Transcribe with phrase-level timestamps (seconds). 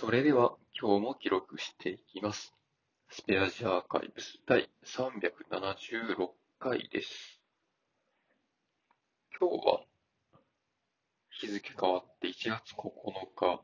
[0.00, 2.54] それでは今日も記録していきます。
[3.10, 7.38] スペアジアーカイブス第376回です。
[9.38, 9.82] 今日は
[11.28, 12.88] 日付変わって1月9
[13.36, 13.60] 日、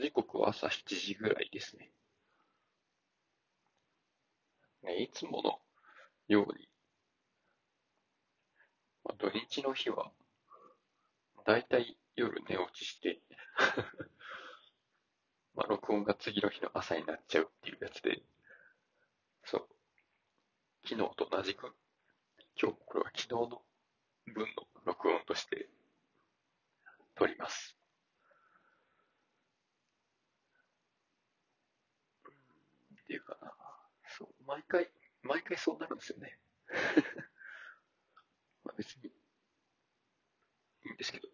[0.00, 1.90] 時刻は朝7時ぐらいですね。
[4.84, 5.58] ねいつもの
[6.28, 6.68] ように、
[9.02, 10.12] まあ土日の日は、
[11.44, 13.20] だいたい夜寝落ちして、
[15.58, 18.22] まあ、録音が次の日の朝になっちゃうっていうやつで、
[19.44, 19.68] そう。
[20.88, 21.74] 昨日と同じく、
[22.62, 23.62] 今日これは昨日の
[24.32, 25.68] 分の録音として
[27.16, 27.76] 撮ります。
[33.02, 33.52] っていうかな。
[34.16, 34.28] そう。
[34.46, 34.88] 毎回、
[35.22, 36.38] 毎回そうなるんですよね。
[38.62, 39.10] まあ別に、い
[40.84, 41.28] いんですけど。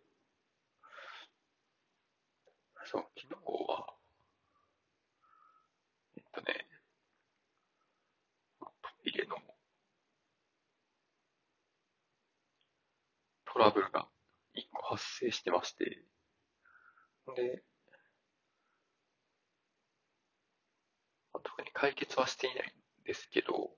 [2.87, 3.35] そう、昨日
[3.71, 3.95] は、
[6.17, 6.67] えっとね、
[8.61, 8.71] ト
[9.05, 9.37] イレの
[13.47, 14.07] トラブルが
[14.55, 16.03] 一個発生してまして、
[17.37, 17.63] で、
[21.35, 23.77] まあ特に解決はしていないんですけど、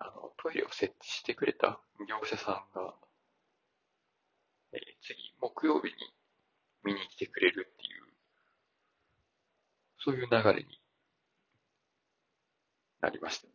[0.00, 2.94] あの、トイレを設置してくれた業者さんが、
[4.72, 5.92] えー次、木曜日に
[6.82, 8.02] 見に来てくれるっていう、
[9.98, 10.80] そういう流れに
[13.00, 13.48] なりました。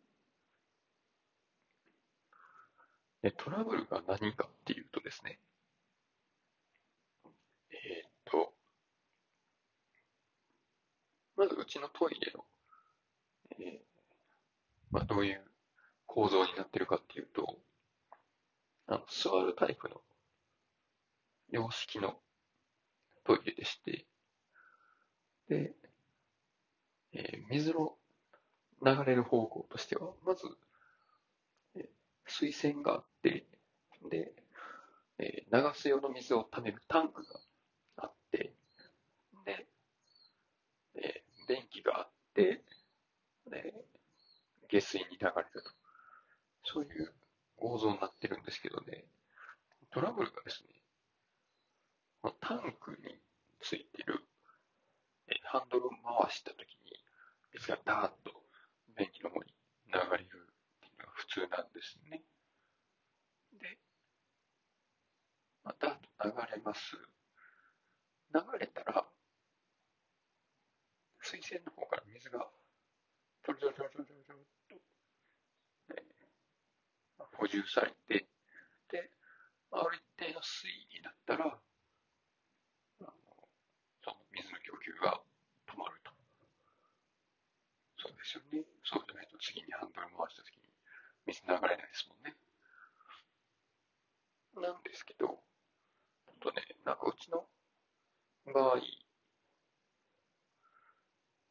[3.24, 5.40] でトラブルが何かっていうとですね、
[7.72, 8.54] えーっと、
[11.38, 12.46] まずうちのトイレの、
[13.60, 13.86] えー。
[14.92, 15.44] まあ、どういう
[16.06, 17.58] 構造になってるかっていうと、
[18.88, 20.02] あの座るタイプの
[21.50, 22.16] 洋式の
[23.26, 24.06] トイレでして、
[25.50, 25.74] で、
[27.14, 27.96] えー水の
[28.86, 30.44] 流れる方向としては、まず、
[31.76, 31.86] えー
[32.28, 33.46] 水栓があって、
[34.10, 34.32] で、
[35.20, 37.40] えー流す用の水を溜めるタンクが
[37.98, 38.54] あって、
[39.46, 39.68] で、
[40.96, 42.64] えー電気があって、
[43.48, 43.74] で、
[44.70, 45.72] 下水に流れると。
[46.64, 47.14] そういう
[47.56, 49.06] 構造になってるんですけどね、
[49.92, 50.70] トラブルがですね、
[52.22, 53.20] このタンクに
[53.62, 54.26] ついてる、
[55.28, 57.00] えーハンドルを回したときに、
[57.66, 58.46] 水がダーッと
[58.96, 59.50] 便器の方に
[59.88, 60.30] 流れるっ
[60.82, 62.22] ていうのが普通なんですね。
[63.60, 63.80] で、
[65.64, 66.96] まあ、ダーッと流れます。
[68.34, 69.04] 流れたら、
[71.22, 72.46] 水栓の方から水が、
[73.42, 74.76] ちょろちょろちょろちょろちょろちょろっと、
[75.90, 76.06] えー
[77.18, 78.28] まあ補充されて、
[78.92, 79.10] で、
[79.72, 83.12] ある一定の水位になったら、あの
[84.04, 85.20] その水の供給が
[85.66, 86.16] 止まると。
[88.06, 88.62] そうですよね。
[88.86, 90.70] そうじゃないと次にハンドル回した時に
[91.26, 92.36] 水流れないですもんね。
[94.56, 95.40] なんですけど、
[96.46, 97.50] とね、なんかうちの
[98.54, 98.82] 場合、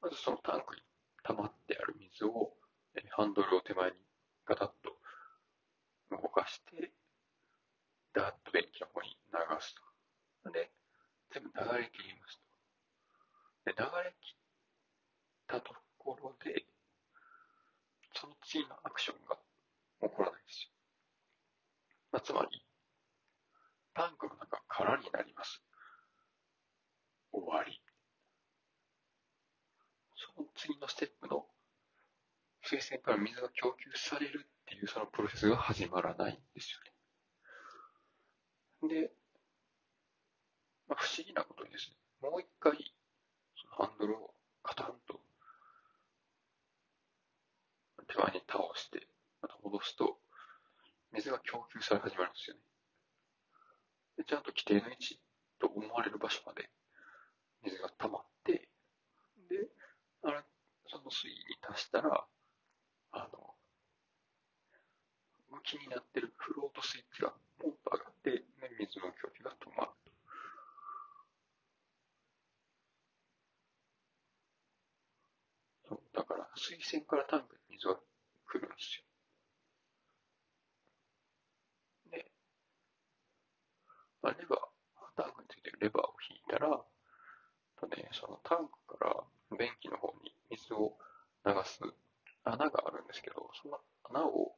[0.01, 0.83] まずそのタンクに
[1.25, 2.55] 溜まってある水を、
[3.11, 3.97] ハンドルを手前に
[4.47, 4.95] ガタッと
[6.11, 6.93] 動かして、
[8.13, 9.75] ダーッと便器の方に流す
[10.45, 10.53] と。
[10.53, 10.71] で、
[11.33, 12.39] 全部流れ切ります
[13.67, 13.73] と。
[13.73, 14.37] で、流れ切っ
[15.49, 16.67] たところで、
[18.15, 19.37] その次のアクションが
[20.09, 20.71] 起こらないんですよ。
[22.13, 22.65] まあ、つまり、
[23.95, 25.63] タンクの中空になります。
[27.33, 27.81] 終わり。
[30.17, 31.47] その次のステップの
[32.63, 36.81] 水栓から水が供給されるっていうそのプロセスが始まらないんですよ
[38.89, 38.95] ね。
[38.95, 39.13] で、
[40.89, 41.97] まあ、不思議なことにですね、
[42.31, 42.73] もう一回、
[43.57, 45.21] そのハンドルをカタンと
[48.07, 49.07] 手前に倒して、
[49.45, 50.17] また戻すと、
[51.13, 52.63] 水が供給され始まるんですよね。
[54.17, 55.21] でちゃんと規定の位置
[55.61, 56.71] と思われる場所まで
[57.63, 58.69] 水が溜まって、
[59.51, 59.69] で、
[60.23, 60.41] あれ、
[60.87, 62.25] その水位に達したら、
[63.13, 63.55] あの、
[65.53, 68.45] 浮きになってるフロートスイッチがポンと上がって、で
[68.81, 69.91] 水の供給が止まる。
[75.87, 78.01] そうだから、水栓からタンクに水が
[78.49, 79.14] 来るんですよ。
[84.25, 84.59] まあ、レバー、
[85.21, 86.81] タンクについてるレバーを引いたら、
[87.77, 89.21] とね、そのタンクから
[89.53, 90.97] 便器の方に水を
[91.45, 91.85] 流す
[92.43, 94.57] 穴があるんですけど、その穴を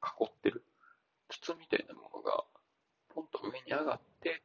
[0.00, 0.64] 囲ってる
[1.28, 2.42] 筒みたいなものが
[3.14, 4.42] ポンと上に上がって、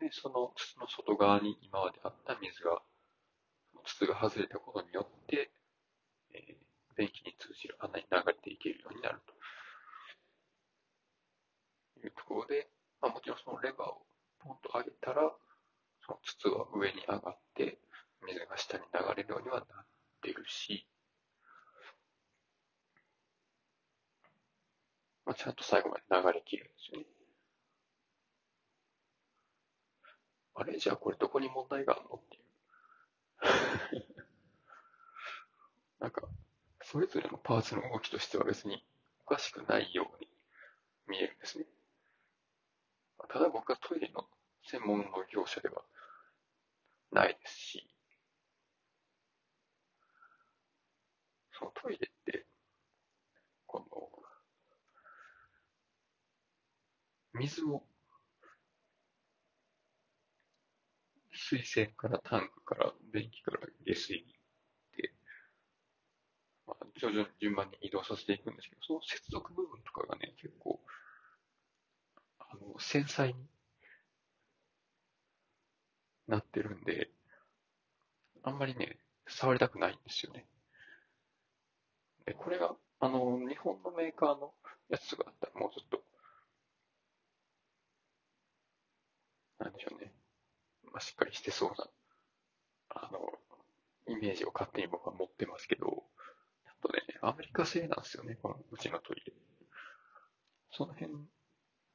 [0.00, 2.80] で、その筒の外側に今まであった水が、
[3.84, 5.50] 筒が外れたことによって、
[6.32, 9.34] えー、便器に通じる穴に流れていけるようになると
[12.06, 12.68] いうところで、
[13.00, 14.06] まあ、もちろんそのレバーを
[14.40, 15.32] ポンと上げたら、
[16.06, 17.78] その筒は上に上がって、
[18.26, 19.66] 水が下に流れるようにはなっ
[20.22, 20.86] てるし、
[25.30, 27.06] まあ、ちゃんと最後まで流れきるんですよね。
[30.56, 32.40] あれじゃあこれどこに問題があるのってい
[34.00, 34.06] う。
[36.00, 36.22] なんか、
[36.82, 38.84] それぞれのパーツの動きとしては別に
[39.20, 40.28] おかしくないように
[41.06, 41.66] 見えるんですね。
[43.28, 44.28] ただ僕はトイレの
[44.64, 45.84] 専門の業者では
[47.12, 47.88] ないですし、
[51.52, 52.48] そのトイレって、
[53.68, 54.09] この、
[57.34, 57.82] 水を
[61.32, 64.22] 水栓からタンクから電気から下水に
[64.96, 65.12] で、
[66.66, 70.80] まあ、徐々に順番に移動させていくんですけど、その接続部分とかがね、結構、
[72.40, 73.34] あの、繊細に
[76.28, 77.10] なってるんで、
[78.42, 80.46] あんまりね、触りたくないんですよね。
[82.24, 84.54] で、これが、あの、日本のメーカーの
[84.88, 85.99] やつがあったらもうちょっと、
[89.60, 90.12] なんでしょうね。
[90.84, 91.86] まあ、しっかりしてそうな、
[92.88, 93.20] あの、
[94.08, 96.02] イメージを勝手に僕は持ってますけど、ちょっ
[96.82, 99.32] とね、アメリカ製なんですよね、このうちのトイレ。
[100.72, 101.12] その辺、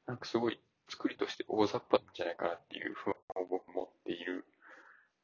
[0.06, 4.46] なんかすごい作りとして大雑把なんじゃないかなっていう不安を僕持っている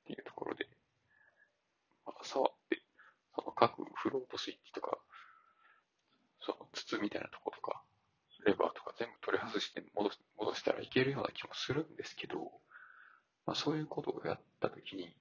[0.02, 0.66] っていうところで、
[2.04, 2.82] まあ、触って、
[3.36, 4.98] その各フロートスイッチとか、
[6.40, 7.81] その筒みたいなとことか、
[8.44, 12.50] レバーとか全部取り外して戻戻したらいけるような気もするんですけど、
[13.46, 15.14] まあ、そういうことをやったときに、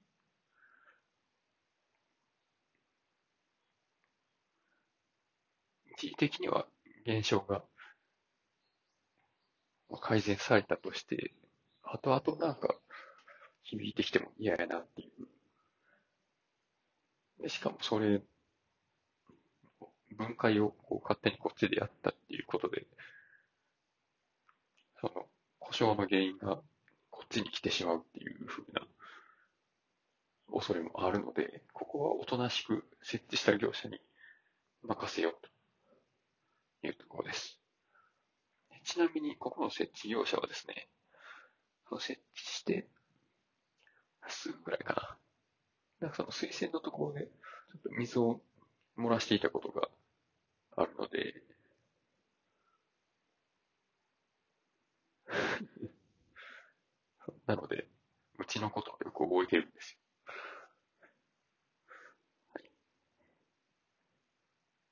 [5.98, 6.66] 一時的には
[7.06, 7.64] 現象が
[10.02, 11.34] 改善されたとして、
[11.84, 12.76] 後々なんか
[13.64, 15.28] 響いてきても嫌やなっていう。
[17.42, 18.22] でしかもそれ、
[20.22, 22.86] 分解をこう勝手にこっちでやったっていうことで、
[25.00, 25.26] その
[25.60, 26.62] 故障の原因が
[27.10, 28.82] こっちに来てしまうっていうふうな
[30.54, 34.00] 恐れもあるので、ここはおとなしく設置した業者に
[34.84, 35.34] 任せよう
[36.82, 37.60] というところです。
[38.84, 40.88] ちなみに、ここの設置業者はですね、
[41.88, 42.88] その設置して、
[44.28, 45.18] すぐぐらいかな。
[46.02, 47.30] なんかその水栓のところで、ちょ
[47.78, 48.42] っと水を
[48.98, 49.88] 漏らしていたことが
[50.76, 51.42] あるので、
[57.48, 57.88] なので、
[58.38, 60.00] うちのことをよく覚えてるんですよ。
[62.54, 62.72] はい。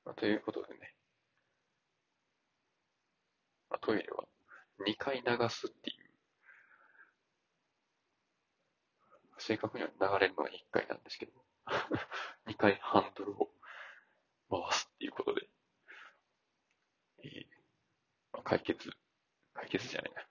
[0.04, 0.94] まあ、ということでね、
[3.70, 4.24] まあ、トイレは
[4.86, 6.10] 2回流すっていう、
[9.38, 11.32] 正確には流れるのは1回なんですけど、
[12.46, 13.50] 2回ハンドルを
[14.50, 15.48] 回すっていうことで、
[17.24, 17.46] えー
[18.32, 18.90] まあ、解決、
[19.54, 20.26] 解決じゃないな。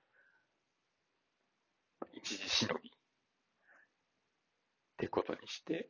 [2.14, 2.92] 一時しのぎっ
[4.98, 5.90] てことにして、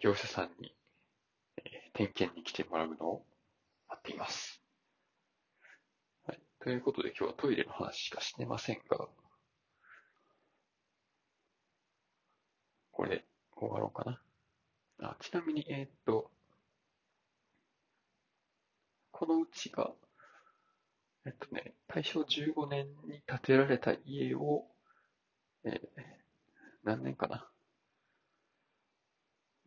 [0.00, 0.74] 業者さんに、
[1.56, 3.26] えー、点検に来てもらうのを
[3.88, 4.60] 待っています。
[6.26, 6.40] はい。
[6.60, 9.08] ということで今日はトイレの話しかしてませんが、
[12.90, 13.24] これ
[13.56, 14.20] 終わろうかな。
[15.00, 16.30] あちなみに、えー、っと、
[19.12, 19.92] このうちが、
[21.24, 24.66] えっとね、大正15年に建てられた家を
[25.64, 25.80] えー、
[26.82, 27.48] 何年かな。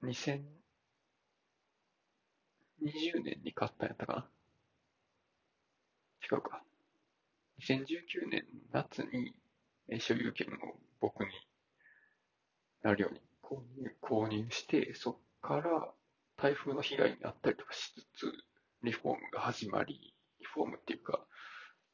[0.03, 0.41] 2000
[2.85, 4.27] 2020年に買ったんやったかな？
[6.31, 6.61] 違うか。
[7.61, 9.33] 2019年夏に
[9.99, 11.31] 所有権を僕に
[12.83, 15.91] なるように購入購入して、そっから
[16.37, 18.31] 台風の被害に遭ったりとかしつつ、
[18.83, 21.25] リフォームが始まり、リフォームっていうか、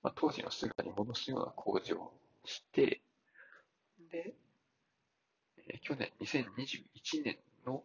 [0.03, 2.12] まあ、当時の姿に戻すような工事を
[2.45, 3.01] して、
[4.12, 4.33] で、
[5.69, 7.83] えー、去年2021年の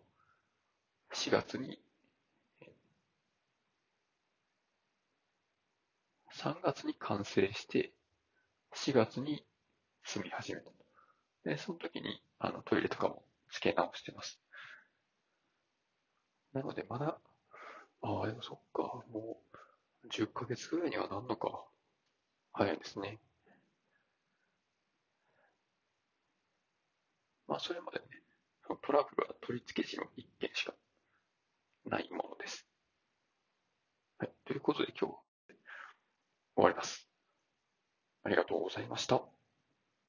[1.13, 1.79] 4月に、
[6.47, 7.93] 3月に完成して、
[8.73, 9.45] 4月に
[10.05, 10.71] 住み始めた。
[11.43, 14.39] で、その時に、あの、トイレとかも付け直してます。
[16.53, 17.19] なので、まだ、
[18.01, 19.41] ああ、でもそっか、も
[20.05, 21.65] う、10ヶ月ぐらいにはなんのか。
[22.53, 23.19] 早いですね。
[27.49, 28.05] まあ、それまでね、
[28.83, 30.75] トラブルは取り付け時の1件しか
[31.87, 32.65] ないものです。
[34.19, 34.31] はい。
[34.45, 35.26] ということで今日は
[36.57, 37.09] 終わります。
[38.25, 39.36] ありがとうございました。